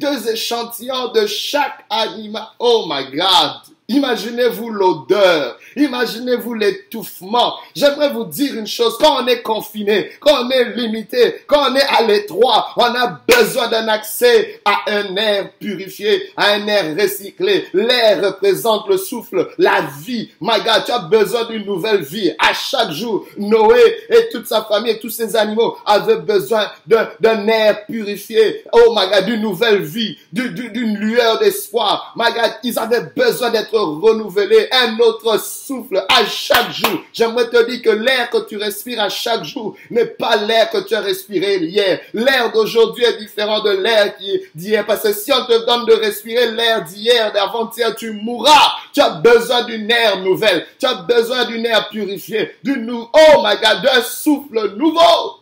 deux 0.00 0.30
échantillons 0.30 1.08
de 1.12 1.26
chaque 1.26 1.84
animal. 1.90 2.46
Oh 2.58 2.86
my 2.88 3.10
God! 3.10 3.75
Imaginez-vous 3.88 4.70
l'odeur, 4.70 5.58
imaginez-vous 5.76 6.54
l'étouffement. 6.54 7.54
J'aimerais 7.74 8.10
vous 8.10 8.24
dire 8.24 8.54
une 8.54 8.66
chose, 8.66 8.96
quand 8.98 9.22
on 9.22 9.26
est 9.28 9.42
confiné, 9.42 10.10
quand 10.18 10.44
on 10.44 10.50
est 10.50 10.74
limité, 10.74 11.42
quand 11.46 11.70
on 11.70 11.74
est 11.76 11.86
à 11.86 12.02
l'étroit, 12.02 12.70
on 12.76 12.82
a 12.82 13.20
besoin 13.28 13.68
d'un 13.68 13.86
accès 13.86 14.60
à 14.64 14.80
un 14.88 15.14
air 15.14 15.52
purifié, 15.60 16.30
à 16.36 16.54
un 16.54 16.66
air 16.66 16.96
recyclé. 17.00 17.66
L'air 17.74 18.24
représente 18.24 18.88
le 18.88 18.96
souffle, 18.96 19.50
la 19.58 19.82
vie. 20.00 20.30
My 20.40 20.58
God, 20.64 20.82
tu 20.84 20.90
as 20.90 20.98
besoin 20.98 21.44
d'une 21.44 21.64
nouvelle 21.64 22.02
vie. 22.02 22.32
À 22.40 22.52
chaque 22.52 22.90
jour, 22.90 23.24
Noé 23.38 23.80
et 24.10 24.28
toute 24.32 24.48
sa 24.48 24.64
famille 24.64 24.92
et 24.92 24.98
tous 24.98 25.10
ses 25.10 25.36
animaux 25.36 25.76
avaient 25.86 26.16
besoin 26.16 26.66
d'un 26.86 27.46
air 27.46 27.86
purifié. 27.86 28.64
Oh 28.72 28.92
my 28.96 29.08
God, 29.10 29.26
d'une 29.26 29.42
nouvelle 29.42 29.82
vie, 29.82 30.18
d'une 30.32 30.98
lueur 30.98 31.38
d'espoir. 31.38 32.12
My 32.16 32.32
God, 32.32 32.52
ils 32.64 32.76
avaient 32.78 33.12
besoin 33.14 33.50
d'être 33.50 33.75
renouveler, 33.76 34.68
un 34.72 34.98
autre 34.98 35.40
souffle 35.40 36.04
à 36.08 36.24
chaque 36.24 36.72
jour. 36.72 37.02
J'aimerais 37.12 37.48
te 37.48 37.70
dire 37.70 37.82
que 37.82 37.90
l'air 37.90 38.30
que 38.30 38.46
tu 38.46 38.56
respires 38.56 39.00
à 39.00 39.08
chaque 39.08 39.44
jour 39.44 39.76
n'est 39.90 40.06
pas 40.06 40.36
l'air 40.36 40.70
que 40.70 40.86
tu 40.86 40.94
as 40.94 41.00
respiré 41.00 41.56
hier. 41.58 42.00
L'air 42.14 42.52
d'aujourd'hui 42.52 43.04
est 43.04 43.18
différent 43.18 43.62
de 43.62 43.70
l'air 43.70 44.14
d'hier. 44.54 44.84
Parce 44.86 45.02
que 45.02 45.12
si 45.12 45.32
on 45.32 45.44
te 45.46 45.66
donne 45.66 45.86
de 45.86 45.94
respirer 45.94 46.50
l'air 46.52 46.84
d'hier, 46.84 47.32
d'avant-hier, 47.32 47.94
tu 47.94 48.12
mourras. 48.12 48.72
Tu 48.92 49.00
as 49.00 49.10
besoin 49.10 49.64
d'une 49.64 49.90
air 49.90 50.20
nouvelle. 50.20 50.66
Tu 50.78 50.86
as 50.86 50.94
besoin 50.94 51.44
d'une 51.44 51.66
air 51.66 51.88
purifiée. 51.88 52.52
D'une, 52.62 52.90
oh 52.90 53.42
my 53.44 53.56
God, 53.62 53.82
d'un 53.82 54.02
souffle 54.02 54.74
nouveau. 54.76 55.40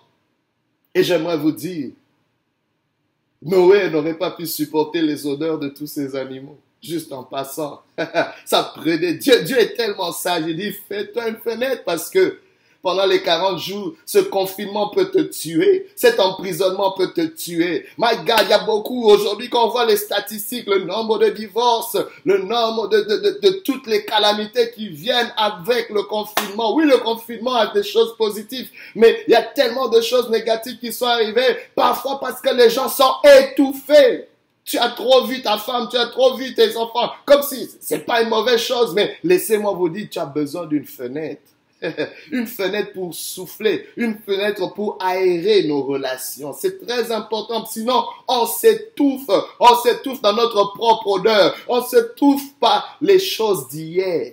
Et 0.94 1.02
j'aimerais 1.02 1.36
vous 1.36 1.52
dire, 1.52 1.90
Noé 3.42 3.90
n'aurait 3.90 4.14
pas 4.14 4.30
pu 4.30 4.46
supporter 4.46 5.02
les 5.02 5.26
odeurs 5.26 5.58
de 5.58 5.68
tous 5.68 5.86
ces 5.86 6.16
animaux 6.16 6.58
juste 6.84 7.12
en 7.12 7.24
passant. 7.24 7.82
ça 8.44 8.72
prenait. 8.76 9.14
Dieu, 9.14 9.42
Dieu 9.42 9.58
est 9.58 9.74
tellement 9.74 10.12
sage. 10.12 10.44
Il 10.46 10.56
dit, 10.56 10.72
fais-toi 10.88 11.28
une 11.28 11.36
fenêtre 11.36 11.82
parce 11.84 12.10
que 12.10 12.38
pendant 12.84 13.06
les 13.06 13.22
40 13.22 13.58
jours, 13.58 13.94
ce 14.04 14.18
confinement 14.18 14.90
peut 14.90 15.10
te 15.10 15.20
tuer. 15.20 15.88
Cet 15.96 16.20
emprisonnement 16.20 16.92
peut 16.92 17.14
te 17.14 17.22
tuer. 17.22 17.86
My 17.96 18.16
God, 18.26 18.40
il 18.42 18.50
y 18.50 18.52
a 18.52 18.58
beaucoup 18.58 19.06
aujourd'hui 19.06 19.48
quand 19.48 19.68
on 19.68 19.70
voit 19.70 19.86
les 19.86 19.96
statistiques, 19.96 20.66
le 20.66 20.84
nombre 20.84 21.18
de 21.18 21.30
divorces, 21.30 21.96
le 22.26 22.42
nombre 22.42 22.88
de, 22.88 23.00
de, 23.00 23.40
de, 23.42 23.48
toutes 23.64 23.86
les 23.86 24.04
calamités 24.04 24.70
qui 24.72 24.90
viennent 24.90 25.32
avec 25.38 25.88
le 25.88 26.02
confinement. 26.02 26.74
Oui, 26.74 26.84
le 26.84 26.98
confinement 26.98 27.54
a 27.54 27.72
des 27.72 27.82
choses 27.82 28.18
positives, 28.18 28.68
mais 28.94 29.24
il 29.26 29.30
y 29.30 29.34
a 29.34 29.42
tellement 29.42 29.88
de 29.88 30.02
choses 30.02 30.28
négatives 30.28 30.78
qui 30.78 30.92
sont 30.92 31.06
arrivées, 31.06 31.56
parfois 31.74 32.20
parce 32.20 32.42
que 32.42 32.54
les 32.54 32.68
gens 32.68 32.90
sont 32.90 33.14
étouffés. 33.24 34.26
Tu 34.64 34.78
as 34.78 34.88
trop 34.90 35.26
vu 35.26 35.42
ta 35.42 35.58
femme, 35.58 35.88
tu 35.90 35.96
as 35.96 36.06
trop 36.06 36.36
vu 36.36 36.54
tes 36.54 36.76
enfants. 36.76 37.10
Comme 37.24 37.42
si 37.42 37.68
c'est 37.80 38.06
pas 38.06 38.22
une 38.22 38.30
mauvaise 38.30 38.60
chose, 38.60 38.94
mais 38.94 39.16
laissez-moi 39.22 39.72
vous 39.72 39.88
dire, 39.88 40.08
tu 40.10 40.18
as 40.18 40.26
besoin 40.26 40.66
d'une 40.66 40.86
fenêtre. 40.86 41.42
une 42.32 42.46
fenêtre 42.46 42.92
pour 42.92 43.14
souffler, 43.14 43.86
une 43.96 44.16
fenêtre 44.18 44.72
pour 44.74 44.96
aérer 45.00 45.64
nos 45.64 45.82
relations. 45.82 46.52
C'est 46.52 46.84
très 46.86 47.12
important, 47.12 47.66
sinon 47.66 48.04
on 48.28 48.46
s'étouffe, 48.46 49.28
on 49.60 49.76
s'étouffe 49.76 50.22
dans 50.22 50.32
notre 50.32 50.72
propre 50.74 51.08
odeur, 51.08 51.54
on 51.68 51.82
s'étouffe 51.82 52.54
par 52.58 52.96
les 53.00 53.18
choses 53.18 53.68
d'hier. 53.68 54.32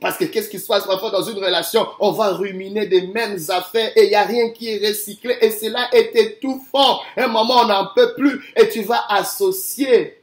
Parce 0.00 0.16
que 0.16 0.24
qu'est-ce 0.24 0.48
qui 0.48 0.58
se 0.58 0.66
passe 0.66 0.86
parfois 0.86 1.10
dans 1.10 1.22
une 1.22 1.38
relation? 1.38 1.86
On 2.00 2.12
va 2.12 2.32
ruminer 2.32 2.86
des 2.86 3.06
mêmes 3.06 3.38
affaires 3.48 3.92
et 3.96 4.04
il 4.04 4.08
n'y 4.08 4.14
a 4.14 4.24
rien 4.24 4.50
qui 4.50 4.68
est 4.68 4.86
recyclé 4.86 5.36
et 5.40 5.50
cela 5.50 5.88
est 5.92 6.14
étouffant. 6.14 7.00
Un 7.16 7.28
moment, 7.28 7.62
on 7.62 7.66
n'en 7.66 7.88
peut 7.94 8.14
plus 8.16 8.52
et 8.56 8.68
tu 8.68 8.82
vas 8.82 9.04
associer 9.08 10.20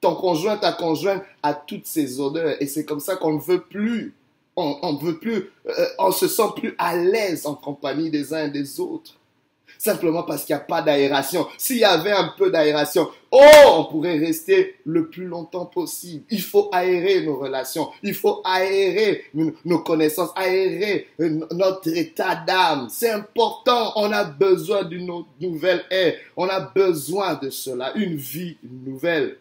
ton 0.00 0.14
conjoint, 0.14 0.56
ta 0.56 0.72
conjointe 0.72 1.22
à 1.42 1.54
toutes 1.54 1.86
ces 1.86 2.20
odeurs 2.20 2.56
et 2.60 2.66
c'est 2.66 2.84
comme 2.84 3.00
ça 3.00 3.16
qu'on 3.16 3.34
ne 3.34 3.40
veut 3.40 3.62
plus. 3.62 4.14
On 4.56 4.92
ne 4.92 5.04
veut 5.04 5.18
plus, 5.18 5.50
euh, 5.66 5.86
on 5.98 6.12
se 6.12 6.28
sent 6.28 6.50
plus 6.54 6.76
à 6.78 6.96
l'aise 6.96 7.44
en 7.44 7.54
compagnie 7.54 8.08
des 8.08 8.32
uns 8.32 8.46
et 8.46 8.50
des 8.50 8.78
autres 8.78 9.14
simplement 9.84 10.22
parce 10.22 10.44
qu'il 10.44 10.54
n'y 10.54 10.60
a 10.60 10.64
pas 10.64 10.82
d'aération. 10.82 11.46
S'il 11.58 11.78
y 11.78 11.84
avait 11.84 12.12
un 12.12 12.32
peu 12.36 12.50
d'aération, 12.50 13.08
oh, 13.34 13.78
on 13.78 13.84
pourrait 13.84 14.18
rester 14.18 14.76
le 14.86 15.08
plus 15.08 15.26
longtemps 15.26 15.66
possible. 15.66 16.24
Il 16.30 16.40
faut 16.40 16.70
aérer 16.72 17.22
nos 17.22 17.36
relations, 17.36 17.88
il 18.02 18.14
faut 18.14 18.40
aérer 18.44 19.24
nos 19.64 19.80
connaissances, 19.80 20.30
aérer 20.36 21.08
notre 21.18 21.88
état 21.88 22.36
d'âme. 22.36 22.88
C'est 22.90 23.10
important, 23.10 23.92
on 23.96 24.10
a 24.12 24.24
besoin 24.24 24.84
d'une 24.84 25.10
nouvelle 25.40 25.84
ère, 25.90 26.14
on 26.36 26.48
a 26.48 26.60
besoin 26.60 27.34
de 27.34 27.50
cela, 27.50 27.92
une 27.96 28.16
vie 28.16 28.56
nouvelle. 28.62 29.38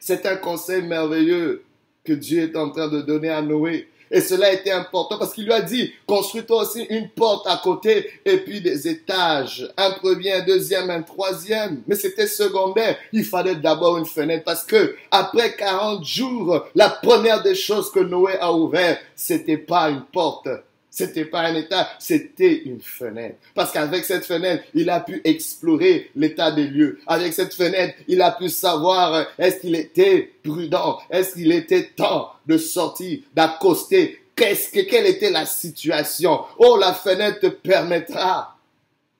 C'est 0.00 0.26
un 0.26 0.36
conseil 0.36 0.82
merveilleux 0.82 1.64
que 2.04 2.12
Dieu 2.12 2.42
est 2.42 2.56
en 2.56 2.70
train 2.70 2.88
de 2.88 3.00
donner 3.00 3.30
à 3.30 3.42
Noé. 3.42 3.88
Et 4.10 4.20
cela 4.20 4.52
était 4.52 4.70
important 4.70 5.18
parce 5.18 5.32
qu'il 5.32 5.44
lui 5.44 5.52
a 5.52 5.62
dit, 5.62 5.92
construis-toi 6.06 6.62
aussi 6.62 6.82
une 6.84 7.08
porte 7.08 7.46
à 7.46 7.60
côté 7.62 8.10
et 8.24 8.38
puis 8.38 8.60
des 8.60 8.88
étages. 8.88 9.68
Un 9.76 9.92
premier, 9.92 10.32
un 10.32 10.44
deuxième, 10.44 10.90
un 10.90 11.02
troisième. 11.02 11.82
Mais 11.86 11.96
c'était 11.96 12.26
secondaire. 12.26 12.96
Il 13.12 13.24
fallait 13.24 13.56
d'abord 13.56 13.98
une 13.98 14.06
fenêtre 14.06 14.44
parce 14.44 14.64
que 14.64 14.96
après 15.10 15.56
40 15.56 16.04
jours, 16.04 16.66
la 16.74 16.88
première 16.88 17.42
des 17.42 17.54
choses 17.54 17.90
que 17.90 18.00
Noé 18.00 18.38
a 18.40 18.52
ouvert, 18.52 18.98
c'était 19.14 19.56
pas 19.56 19.90
une 19.90 20.02
porte. 20.02 20.48
C'était 20.96 21.26
pas 21.26 21.40
un 21.40 21.54
état, 21.54 21.90
c'était 21.98 22.62
une 22.64 22.80
fenêtre. 22.80 23.36
Parce 23.54 23.70
qu'avec 23.70 24.02
cette 24.02 24.24
fenêtre, 24.24 24.64
il 24.72 24.88
a 24.88 25.00
pu 25.00 25.20
explorer 25.24 26.10
l'état 26.16 26.50
des 26.50 26.66
lieux. 26.66 27.00
Avec 27.06 27.34
cette 27.34 27.52
fenêtre, 27.52 27.98
il 28.08 28.22
a 28.22 28.30
pu 28.30 28.48
savoir 28.48 29.12
euh, 29.12 29.24
est-ce 29.36 29.60
qu'il 29.60 29.74
était 29.74 30.32
prudent, 30.42 30.98
est-ce 31.10 31.34
qu'il 31.34 31.52
était 31.52 31.90
temps 31.94 32.30
de 32.46 32.56
sortir, 32.56 33.18
d'accoster, 33.34 34.22
qu'est-ce 34.34 34.70
que, 34.70 34.88
quelle 34.88 35.04
était 35.04 35.28
la 35.28 35.44
situation. 35.44 36.40
Oh, 36.56 36.78
la 36.80 36.94
fenêtre 36.94 37.40
te 37.40 37.48
permettra 37.48 38.56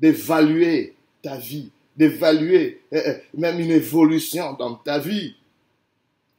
d'évaluer 0.00 0.94
ta 1.22 1.36
vie, 1.36 1.70
d'évaluer 1.94 2.80
euh, 2.94 3.02
euh, 3.06 3.14
même 3.36 3.60
une 3.60 3.72
évolution 3.72 4.54
dans 4.54 4.76
ta 4.76 4.98
vie. 4.98 5.34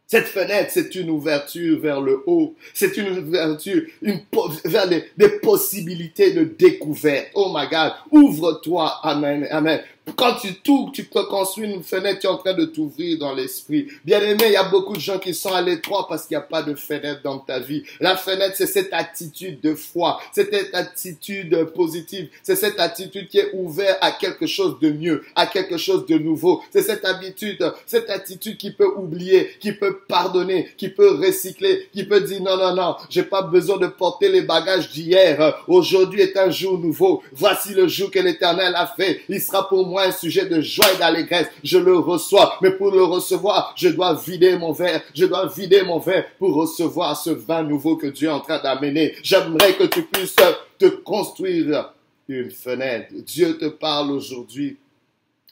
Cette 0.07 0.27
fenêtre, 0.27 0.71
c'est 0.73 0.95
une 0.95 1.09
ouverture 1.09 1.79
vers 1.79 1.99
le 1.99 2.23
haut. 2.27 2.55
C'est 2.73 2.95
une 2.95 3.19
ouverture 3.19 3.83
une, 4.01 4.21
vers 4.63 4.87
des 4.87 5.29
possibilités 5.41 6.31
de 6.31 6.45
découverte. 6.45 7.27
Oh 7.33 7.51
my 7.53 7.67
God, 7.69 7.91
ouvre-toi. 8.11 8.99
Amen, 9.03 9.45
amen. 9.51 9.81
Quand 10.15 10.35
tu 10.35 10.55
t'ouvres, 10.55 10.91
tu 10.91 11.03
peux 11.03 11.25
construire 11.25 11.75
une 11.75 11.83
fenêtre, 11.83 12.19
tu 12.21 12.27
es 12.27 12.29
en 12.29 12.37
train 12.37 12.53
de 12.53 12.65
t'ouvrir 12.65 13.17
dans 13.19 13.33
l'esprit. 13.33 13.87
Bien 14.05 14.21
aimé, 14.21 14.43
il 14.45 14.51
y 14.53 14.55
a 14.55 14.63
beaucoup 14.63 14.95
de 14.95 15.01
gens 15.01 15.19
qui 15.19 15.33
sont 15.33 15.51
à 15.51 15.61
l'étroit 15.61 16.07
parce 16.07 16.25
qu'il 16.25 16.37
n'y 16.37 16.43
a 16.43 16.45
pas 16.45 16.63
de 16.63 16.75
fenêtre 16.75 17.21
dans 17.23 17.39
ta 17.39 17.59
vie. 17.59 17.83
La 17.99 18.15
fenêtre, 18.15 18.55
c'est 18.55 18.67
cette 18.67 18.93
attitude 18.93 19.59
de 19.61 19.75
foi, 19.75 20.19
c'est 20.31 20.49
cette 20.49 20.73
attitude 20.73 21.65
positive, 21.75 22.29
c'est 22.41 22.55
cette 22.55 22.79
attitude 22.79 23.27
qui 23.27 23.39
est 23.39 23.51
ouverte 23.53 23.97
à 24.01 24.11
quelque 24.11 24.47
chose 24.47 24.79
de 24.79 24.91
mieux, 24.91 25.23
à 25.35 25.45
quelque 25.45 25.77
chose 25.77 26.05
de 26.05 26.17
nouveau. 26.17 26.63
C'est 26.71 26.83
cette 26.83 27.05
habitude, 27.05 27.73
cette 27.85 28.09
attitude 28.09 28.57
qui 28.57 28.71
peut 28.71 28.91
oublier, 28.95 29.51
qui 29.59 29.73
peut 29.73 29.99
pardonner, 30.07 30.69
qui 30.77 30.89
peut 30.89 31.15
recycler, 31.15 31.89
qui 31.91 32.05
peut 32.05 32.21
dire 32.21 32.41
non, 32.41 32.57
non, 32.57 32.73
non, 32.73 32.95
j'ai 33.09 33.23
pas 33.23 33.41
besoin 33.41 33.77
de 33.77 33.87
porter 33.87 34.29
les 34.29 34.41
bagages 34.41 34.89
d'hier. 34.89 35.63
Aujourd'hui 35.67 36.21
est 36.21 36.37
un 36.37 36.49
jour 36.49 36.79
nouveau. 36.79 37.21
Voici 37.33 37.73
le 37.73 37.87
jour 37.87 38.09
que 38.09 38.19
l'éternel 38.19 38.73
a 38.75 38.87
fait. 38.87 39.21
Il 39.27 39.41
sera 39.41 39.67
pour 39.67 39.85
moi 39.85 39.96
un 40.05 40.11
sujet 40.11 40.45
de 40.45 40.61
joie 40.61 40.93
et 40.93 40.97
d'allégresse. 40.97 41.47
Je 41.63 41.77
le 41.77 41.97
reçois. 41.97 42.57
Mais 42.61 42.71
pour 42.71 42.91
le 42.91 43.03
recevoir, 43.03 43.73
je 43.75 43.89
dois 43.89 44.13
vider 44.15 44.57
mon 44.57 44.71
verre. 44.71 45.01
Je 45.13 45.25
dois 45.25 45.47
vider 45.47 45.83
mon 45.83 45.99
verre 45.99 46.25
pour 46.37 46.53
recevoir 46.53 47.15
ce 47.17 47.31
vin 47.31 47.63
nouveau 47.63 47.95
que 47.95 48.07
Dieu 48.07 48.27
est 48.27 48.31
en 48.31 48.39
train 48.39 48.61
d'amener. 48.61 49.15
J'aimerais 49.23 49.73
que 49.73 49.85
tu 49.85 50.03
puisses 50.03 50.35
te 50.77 50.85
construire 50.85 51.93
une 52.27 52.51
fenêtre. 52.51 53.13
Dieu 53.13 53.57
te 53.57 53.65
parle 53.65 54.11
aujourd'hui. 54.11 54.77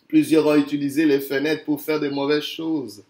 Plusieurs 0.08 0.46
ont 0.46 0.56
utilisé 0.56 1.06
les 1.06 1.20
fenêtres 1.20 1.66
pour 1.66 1.82
faire 1.82 2.00
des 2.00 2.10
mauvaises 2.10 2.44
choses. 2.44 3.04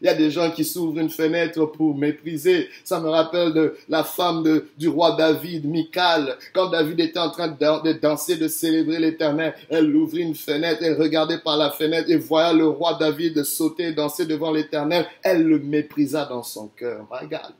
Il 0.00 0.06
y 0.06 0.08
a 0.08 0.14
des 0.14 0.30
gens 0.30 0.50
qui 0.50 0.64
s'ouvrent 0.64 0.98
une 0.98 1.10
fenêtre 1.10 1.66
pour 1.66 1.96
mépriser. 1.96 2.68
Ça 2.84 3.00
me 3.00 3.08
rappelle 3.08 3.52
de 3.52 3.76
la 3.88 4.04
femme 4.04 4.62
du 4.76 4.88
roi 4.88 5.16
David, 5.16 5.64
Michal. 5.64 6.36
Quand 6.52 6.70
David 6.70 7.00
était 7.00 7.18
en 7.18 7.30
train 7.30 7.48
de, 7.48 7.92
danser, 7.92 8.36
de 8.36 8.48
célébrer 8.48 8.98
l'éternel, 8.98 9.54
elle 9.68 9.94
ouvrit 9.94 10.22
une 10.22 10.34
fenêtre, 10.34 10.82
elle 10.82 11.00
regardait 11.00 11.38
par 11.38 11.56
la 11.56 11.70
fenêtre 11.70 12.10
et 12.10 12.16
voyant 12.16 12.54
le 12.54 12.66
roi 12.66 12.94
David 12.94 13.42
sauter, 13.44 13.92
danser 13.92 14.26
devant 14.26 14.52
l'éternel. 14.52 15.06
Elle 15.22 15.44
le 15.44 15.58
méprisa 15.58 16.24
dans 16.24 16.42
son 16.42 16.68
cœur. 16.68 17.06
Regarde. 17.10 17.54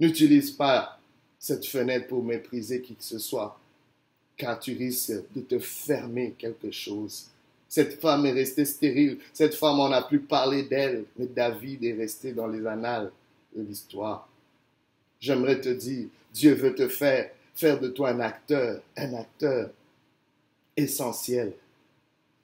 N'utilise 0.00 0.50
pas 0.50 0.98
cette 1.38 1.66
fenêtre 1.66 2.08
pour 2.08 2.22
mépriser 2.24 2.80
qui 2.80 2.94
que 2.94 3.04
ce 3.04 3.18
soit. 3.18 3.58
car 4.36 4.58
tu 4.58 4.76
risques 4.76 5.12
de 5.34 5.42
te 5.42 5.58
fermer 5.58 6.34
quelque 6.36 6.70
chose. 6.70 7.26
Cette 7.68 8.00
femme 8.00 8.26
est 8.26 8.32
restée 8.32 8.64
stérile. 8.64 9.18
Cette 9.32 9.54
femme, 9.54 9.80
on 9.80 9.88
n'a 9.88 10.02
plus 10.02 10.20
parlé 10.20 10.62
d'elle, 10.62 11.04
mais 11.16 11.26
David 11.26 11.84
est 11.84 11.94
resté 11.94 12.32
dans 12.32 12.46
les 12.46 12.64
annales 12.66 13.10
de 13.56 13.62
l'histoire. 13.62 14.28
J'aimerais 15.20 15.60
te 15.60 15.70
dire, 15.70 16.06
Dieu 16.32 16.54
veut 16.54 16.74
te 16.74 16.88
faire 16.88 17.30
faire 17.54 17.78
de 17.80 17.88
toi 17.88 18.10
un 18.10 18.20
acteur, 18.20 18.80
un 18.96 19.14
acteur 19.14 19.70
essentiel 20.76 21.52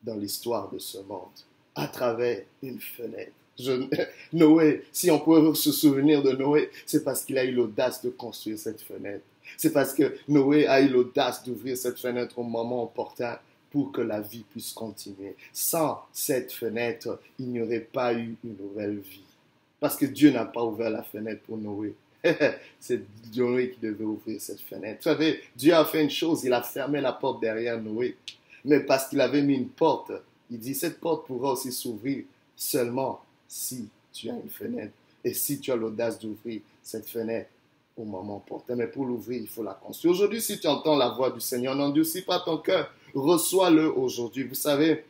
dans 0.02 0.14
l'histoire 0.14 0.70
de 0.70 0.78
ce 0.78 0.98
monde, 0.98 1.28
à 1.74 1.88
travers 1.88 2.42
une 2.62 2.80
fenêtre. 2.80 3.32
Noé, 4.32 4.84
si 4.92 5.10
on 5.10 5.18
peut 5.18 5.54
se 5.54 5.72
souvenir 5.72 6.22
de 6.22 6.32
Noé, 6.32 6.70
c'est 6.86 7.04
parce 7.04 7.24
qu'il 7.24 7.36
a 7.36 7.44
eu 7.44 7.52
l'audace 7.52 8.02
de 8.02 8.10
construire 8.10 8.58
cette 8.58 8.80
fenêtre. 8.80 9.24
C'est 9.56 9.72
parce 9.72 9.92
que 9.92 10.16
Noé 10.28 10.66
a 10.66 10.80
eu 10.80 10.88
l'audace 10.88 11.42
d'ouvrir 11.42 11.76
cette 11.76 11.98
fenêtre 11.98 12.38
au 12.38 12.42
moment 12.42 12.84
opportun 12.84 13.38
pour 13.70 13.92
que 13.92 14.00
la 14.00 14.20
vie 14.20 14.44
puisse 14.50 14.72
continuer. 14.72 15.36
Sans 15.52 16.00
cette 16.12 16.52
fenêtre, 16.52 17.20
il 17.38 17.48
n'y 17.48 17.60
aurait 17.60 17.80
pas 17.80 18.12
eu 18.14 18.36
une 18.44 18.56
nouvelle 18.56 18.98
vie. 18.98 19.22
Parce 19.78 19.96
que 19.96 20.06
Dieu 20.06 20.30
n'a 20.30 20.44
pas 20.44 20.64
ouvert 20.64 20.90
la 20.90 21.02
fenêtre 21.02 21.42
pour 21.42 21.56
Noé. 21.56 21.94
c'est 22.80 23.00
Noé 23.34 23.70
qui 23.70 23.80
devait 23.80 24.04
ouvrir 24.04 24.40
cette 24.40 24.60
fenêtre. 24.60 24.98
Vous 24.98 25.10
savez, 25.10 25.40
Dieu 25.56 25.72
a 25.72 25.84
fait 25.84 26.02
une 26.02 26.10
chose, 26.10 26.44
il 26.44 26.52
a 26.52 26.62
fermé 26.62 27.00
la 27.00 27.12
porte 27.12 27.40
derrière 27.40 27.80
Noé. 27.80 28.16
Mais 28.64 28.80
parce 28.80 29.08
qu'il 29.08 29.20
avait 29.20 29.42
mis 29.42 29.54
une 29.54 29.68
porte, 29.68 30.12
il 30.50 30.58
dit, 30.58 30.74
cette 30.74 31.00
porte 31.00 31.26
pourra 31.26 31.52
aussi 31.52 31.72
s'ouvrir 31.72 32.24
seulement 32.56 33.22
si 33.48 33.88
tu 34.12 34.28
as 34.28 34.34
une 34.34 34.50
fenêtre 34.50 34.92
et 35.24 35.32
si 35.32 35.60
tu 35.60 35.72
as 35.72 35.76
l'audace 35.76 36.18
d'ouvrir 36.18 36.60
cette 36.82 37.08
fenêtre 37.08 37.48
au 37.96 38.04
moment 38.04 38.36
opportun. 38.36 38.76
Mais 38.76 38.86
pour 38.86 39.06
l'ouvrir, 39.06 39.40
il 39.40 39.48
faut 39.48 39.62
la 39.62 39.74
construire. 39.74 40.14
Aujourd'hui, 40.14 40.42
si 40.42 40.58
tu 40.58 40.66
entends 40.66 40.96
la 40.96 41.10
voix 41.10 41.30
du 41.30 41.40
Seigneur, 41.40 41.74
n'endurcis 41.74 42.22
pas 42.22 42.40
ton 42.40 42.58
cœur. 42.58 42.92
Reçois-le 43.14 43.92
aujourd'hui. 43.92 44.44
Vous 44.44 44.54
savez, 44.54 45.04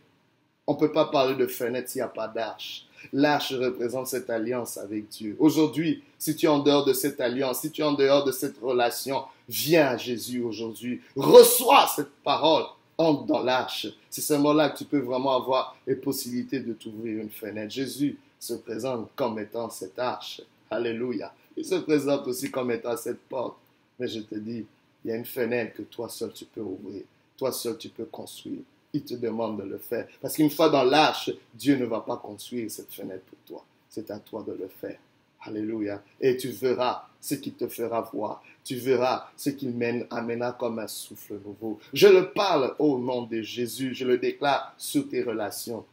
on 0.66 0.74
ne 0.74 0.78
peut 0.78 0.92
pas 0.92 1.06
parler 1.06 1.34
de 1.34 1.46
fenêtre 1.46 1.88
s'il 1.88 2.00
n'y 2.00 2.04
a 2.04 2.08
pas 2.08 2.28
d'arche. 2.28 2.86
L'arche 3.12 3.52
représente 3.52 4.06
cette 4.06 4.28
alliance 4.28 4.76
avec 4.76 5.08
Dieu. 5.08 5.36
Aujourd'hui, 5.38 6.02
si 6.18 6.36
tu 6.36 6.46
es 6.46 6.48
en 6.48 6.58
dehors 6.58 6.84
de 6.84 6.92
cette 6.92 7.20
alliance, 7.20 7.60
si 7.60 7.70
tu 7.70 7.80
es 7.80 7.84
en 7.84 7.92
dehors 7.92 8.24
de 8.24 8.32
cette 8.32 8.58
relation, 8.60 9.24
viens 9.48 9.88
à 9.88 9.96
Jésus 9.96 10.42
aujourd'hui. 10.42 11.00
Reçois 11.16 11.88
cette 11.94 12.12
parole. 12.22 12.64
Entre 12.98 13.24
dans 13.24 13.42
l'arche. 13.42 13.86
C'est 14.10 14.20
ce 14.20 14.34
moment-là 14.34 14.68
que 14.68 14.76
tu 14.76 14.84
peux 14.84 14.98
vraiment 14.98 15.34
avoir 15.34 15.74
les 15.86 15.94
possibilités 15.94 16.60
de 16.60 16.74
t'ouvrir 16.74 17.22
une 17.22 17.30
fenêtre. 17.30 17.72
Jésus 17.72 18.18
se 18.38 18.52
présente 18.52 19.08
comme 19.16 19.38
étant 19.38 19.70
cette 19.70 19.98
arche. 19.98 20.42
Alléluia. 20.70 21.32
Il 21.56 21.64
se 21.64 21.76
présente 21.76 22.26
aussi 22.26 22.50
comme 22.50 22.70
étant 22.70 22.98
cette 22.98 23.20
porte. 23.20 23.56
Mais 23.98 24.06
je 24.06 24.20
te 24.20 24.34
dis, 24.34 24.66
il 25.02 25.10
y 25.10 25.14
a 25.14 25.16
une 25.16 25.24
fenêtre 25.24 25.76
que 25.78 25.82
toi 25.82 26.10
seul 26.10 26.30
tu 26.34 26.44
peux 26.44 26.60
ouvrir. 26.60 27.04
Toi 27.40 27.52
seul 27.52 27.78
tu 27.78 27.88
peux 27.88 28.04
construire. 28.04 28.60
Il 28.92 29.02
te 29.02 29.14
demande 29.14 29.62
de 29.62 29.66
le 29.66 29.78
faire. 29.78 30.06
Parce 30.20 30.36
qu'une 30.36 30.50
fois 30.50 30.68
dans 30.68 30.84
l'arche, 30.84 31.30
Dieu 31.54 31.78
ne 31.78 31.86
va 31.86 32.00
pas 32.00 32.18
construire 32.18 32.70
cette 32.70 32.92
fenêtre 32.92 33.24
pour 33.24 33.38
toi. 33.46 33.64
C'est 33.88 34.10
à 34.10 34.18
toi 34.18 34.44
de 34.46 34.52
le 34.52 34.68
faire. 34.68 34.98
Alléluia. 35.40 36.02
Et 36.20 36.36
tu 36.36 36.48
verras 36.48 37.06
ce 37.18 37.36
qui 37.36 37.52
te 37.52 37.66
fera 37.66 38.02
voir. 38.12 38.42
Tu 38.62 38.74
verras 38.74 39.30
ce 39.38 39.48
qu'il 39.48 39.70
mène, 39.70 40.06
amènera 40.10 40.52
comme 40.52 40.80
un 40.80 40.86
souffle 40.86 41.40
nouveau. 41.42 41.80
Je 41.94 42.08
le 42.08 42.30
parle 42.30 42.74
au 42.78 42.98
nom 42.98 43.22
de 43.22 43.40
Jésus. 43.40 43.94
Je 43.94 44.04
le 44.04 44.18
déclare 44.18 44.74
sur 44.76 45.08
tes 45.08 45.22
relations. 45.22 45.86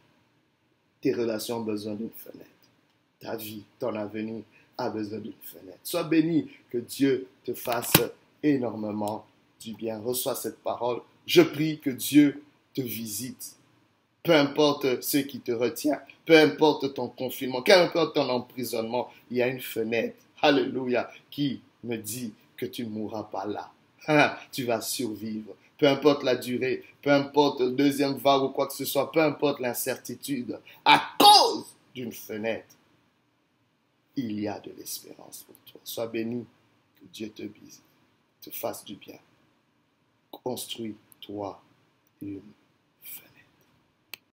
Tes 1.00 1.14
relations 1.14 1.56
ont 1.56 1.62
besoin 1.62 1.94
d'une 1.94 2.10
fenêtre. 2.10 2.44
Ta 3.20 3.36
vie, 3.36 3.62
ton 3.78 3.94
avenir 3.94 4.42
a 4.76 4.90
besoin 4.90 5.20
d'une 5.20 5.32
fenêtre. 5.40 5.78
Sois 5.82 6.04
béni, 6.04 6.50
que 6.68 6.76
Dieu 6.76 7.26
te 7.42 7.54
fasse 7.54 7.94
énormément 8.42 9.24
du 9.58 9.72
bien. 9.72 9.98
Reçois 9.98 10.34
cette 10.34 10.58
parole. 10.58 11.00
Je 11.28 11.42
prie 11.42 11.78
que 11.78 11.90
Dieu 11.90 12.42
te 12.72 12.80
visite. 12.80 13.54
Peu 14.22 14.34
importe 14.34 15.02
ce 15.02 15.18
qui 15.18 15.40
te 15.40 15.52
retient, 15.52 16.00
peu 16.24 16.36
importe 16.38 16.94
ton 16.94 17.08
confinement, 17.08 17.60
peu 17.60 17.74
importe 17.74 18.14
ton 18.14 18.30
emprisonnement, 18.30 19.12
il 19.30 19.36
y 19.36 19.42
a 19.42 19.48
une 19.48 19.60
fenêtre, 19.60 20.16
alléluia, 20.40 21.10
qui 21.30 21.60
me 21.84 21.96
dit 21.96 22.32
que 22.56 22.64
tu 22.64 22.84
ne 22.84 22.88
mourras 22.88 23.24
pas 23.24 23.44
là. 23.44 23.70
tu 24.52 24.64
vas 24.64 24.80
survivre. 24.80 25.54
Peu 25.76 25.86
importe 25.86 26.22
la 26.22 26.34
durée, 26.34 26.82
peu 27.02 27.10
importe 27.10 27.62
deuxième 27.74 28.14
vague 28.14 28.44
ou 28.44 28.48
quoi 28.48 28.66
que 28.66 28.72
ce 28.72 28.86
soit, 28.86 29.12
peu 29.12 29.20
importe 29.20 29.60
l'incertitude, 29.60 30.58
à 30.82 31.10
cause 31.18 31.66
d'une 31.94 32.12
fenêtre, 32.12 32.74
il 34.16 34.40
y 34.40 34.48
a 34.48 34.58
de 34.60 34.72
l'espérance 34.78 35.44
pour 35.46 35.56
toi. 35.70 35.80
Sois 35.84 36.06
béni, 36.06 36.46
que 36.96 37.04
Dieu 37.12 37.28
te 37.28 37.42
bise, 37.42 37.82
te 38.40 38.50
fasse 38.50 38.82
du 38.82 38.94
bien. 38.94 39.18
Construis-toi 41.18 41.60
une 42.22 42.40